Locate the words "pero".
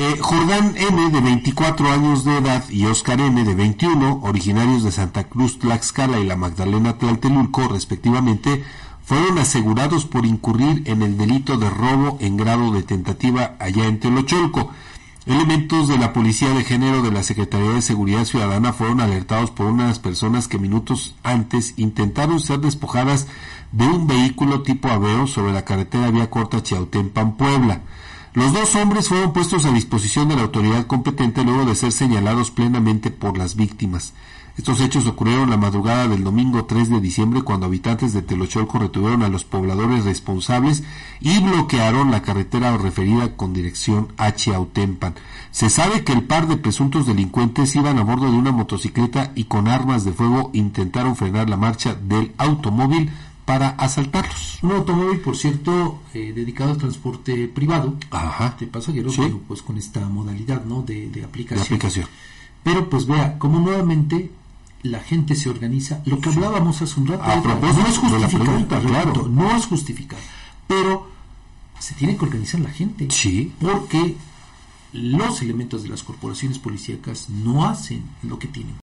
62.62-62.90, 70.66-71.08